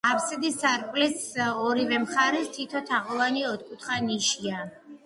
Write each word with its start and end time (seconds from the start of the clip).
აფსიდის 0.09 0.55
სარკმლის 0.61 1.27
ორივე 1.65 2.01
მხარეს 2.07 2.51
თითო 2.59 2.85
თაღოვანი, 2.91 3.47
ოთხკუთხა 3.53 4.01
ნიშია. 4.11 4.69